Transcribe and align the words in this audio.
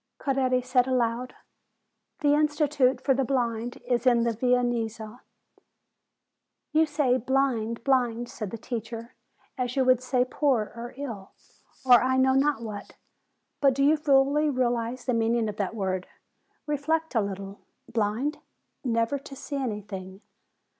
Coretti 0.17 0.63
said 0.63 0.87
aloud, 0.87 1.35
"The 2.21 2.33
Institute 2.33 2.99
for 2.99 3.13
the 3.13 3.23
Blind 3.23 3.77
is 3.85 4.07
in 4.07 4.23
the 4.23 4.33
Via 4.33 4.63
Nizza." 4.63 5.21
"You 6.71 6.87
say 6.87 7.17
blind 7.17 7.83
blind," 7.83 8.27
said 8.27 8.49
the 8.49 8.57
teacher, 8.57 9.13
"as 9.59 9.75
you 9.75 9.85
would 9.85 10.01
say 10.01 10.25
poor 10.25 10.71
or 10.75 10.95
ill, 10.97 11.33
or 11.85 12.01
I 12.01 12.17
know 12.17 12.33
not 12.33 12.63
what. 12.63 12.95
But 13.59 13.75
do 13.75 13.83
you 13.83 13.95
fully 13.95 14.49
realize 14.49 15.05
the 15.05 15.13
meaning 15.13 15.47
of 15.47 15.57
that 15.57 15.75
word? 15.75 16.07
Reflect 16.65 17.13
a 17.13 17.21
little. 17.21 17.59
Blind! 17.87 18.39
Never 18.83 19.19
to 19.19 19.35
see 19.35 19.57
anything! 19.57 20.21